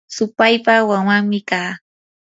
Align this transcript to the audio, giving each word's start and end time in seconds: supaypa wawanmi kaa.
supaypa 0.15 0.73
wawanmi 0.89 1.39
kaa. 1.49 1.71